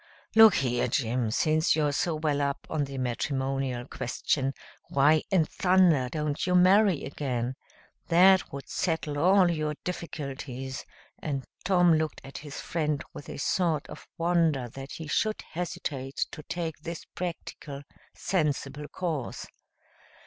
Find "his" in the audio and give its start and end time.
12.39-12.59